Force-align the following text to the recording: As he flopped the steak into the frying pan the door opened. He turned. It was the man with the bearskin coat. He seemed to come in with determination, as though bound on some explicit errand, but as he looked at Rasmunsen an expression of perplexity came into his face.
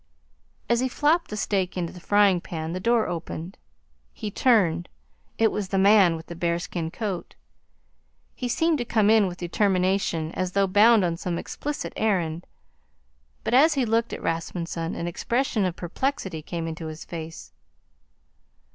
As 0.67 0.79
he 0.79 0.87
flopped 0.89 1.29
the 1.29 1.37
steak 1.37 1.77
into 1.77 1.93
the 1.93 1.99
frying 1.99 2.41
pan 2.41 2.73
the 2.73 2.79
door 2.79 3.05
opened. 3.07 3.55
He 4.13 4.31
turned. 4.31 4.89
It 5.37 5.51
was 5.51 5.67
the 5.67 5.77
man 5.77 6.15
with 6.15 6.25
the 6.25 6.35
bearskin 6.35 6.89
coat. 6.89 7.35
He 8.33 8.47
seemed 8.49 8.79
to 8.79 8.83
come 8.83 9.11
in 9.11 9.27
with 9.27 9.37
determination, 9.37 10.31
as 10.31 10.53
though 10.53 10.65
bound 10.65 11.05
on 11.05 11.17
some 11.17 11.37
explicit 11.37 11.93
errand, 11.95 12.47
but 13.43 13.53
as 13.53 13.75
he 13.75 13.85
looked 13.85 14.11
at 14.11 14.23
Rasmunsen 14.23 14.95
an 14.95 15.05
expression 15.05 15.65
of 15.65 15.75
perplexity 15.75 16.41
came 16.41 16.67
into 16.67 16.87
his 16.87 17.05
face. 17.05 17.53